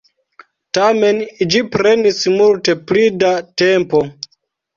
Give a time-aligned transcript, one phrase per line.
[0.77, 1.19] Tamen,
[1.55, 3.31] ĝi prenis multe pli da
[3.65, 4.03] tempo.